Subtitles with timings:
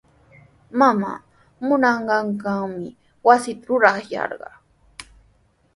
[0.79, 1.23] Mamaa
[1.65, 2.87] munanqannawmi
[3.27, 4.55] wasita rurayarqaa.